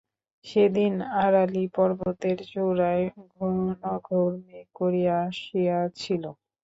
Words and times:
সেদিন 0.45 0.93
আরালী 1.19 1.65
পর্বতের 1.75 2.37
চূড়ায় 2.51 3.05
ঘনঘোর 3.33 4.31
মেঘ 4.45 4.67
করিয়া 4.75 5.15
আসিয়াছিল। 5.27 6.23